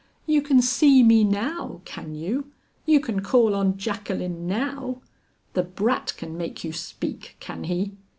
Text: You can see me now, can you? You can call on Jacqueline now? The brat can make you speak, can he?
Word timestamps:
You 0.25 0.41
can 0.41 0.63
see 0.63 1.03
me 1.03 1.23
now, 1.23 1.81
can 1.85 2.15
you? 2.15 2.51
You 2.87 2.99
can 3.01 3.19
call 3.19 3.53
on 3.53 3.77
Jacqueline 3.77 4.47
now? 4.47 4.99
The 5.53 5.61
brat 5.61 6.13
can 6.17 6.35
make 6.35 6.63
you 6.63 6.73
speak, 6.73 7.37
can 7.39 7.65
he? 7.65 7.91